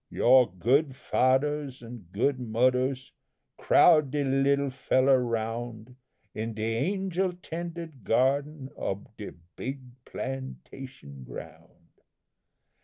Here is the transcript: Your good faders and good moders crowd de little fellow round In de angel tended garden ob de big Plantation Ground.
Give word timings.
Your 0.09 0.51
good 0.51 0.93
faders 0.95 1.83
and 1.83 2.11
good 2.11 2.39
moders 2.39 3.11
crowd 3.55 4.09
de 4.09 4.23
little 4.23 4.71
fellow 4.71 5.15
round 5.15 5.95
In 6.33 6.55
de 6.55 6.63
angel 6.75 7.33
tended 7.33 8.03
garden 8.03 8.71
ob 8.75 9.15
de 9.15 9.33
big 9.55 9.79
Plantation 10.03 11.23
Ground. 11.23 12.01